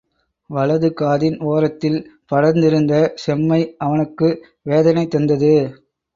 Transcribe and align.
வலது 0.49 0.89
காதின் 1.01 1.37
ஒரத்தில் 1.45 1.99
படர்ந்திருந்த 2.31 2.93
செம்மை 3.15 3.61
அவனுக்கு 3.77 4.29
வேதனை 4.63 5.05
தந்தது. 5.07 5.53